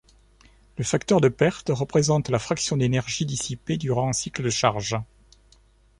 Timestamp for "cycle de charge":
4.13-4.97